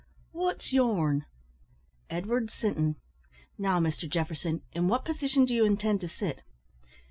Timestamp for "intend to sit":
5.63-6.41